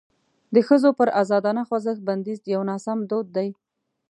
[0.53, 3.49] د ښځو پر ازادانه خوځښت بندیز یو ناسم دود دی.